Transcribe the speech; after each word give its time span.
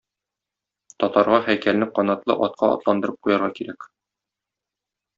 Татарга 1.03 1.41
һәйкәлне 1.49 1.89
канатлы 1.99 2.39
атка 2.49 2.73
атландырып 2.79 3.23
куярга 3.27 3.55
кирәк. 3.61 3.91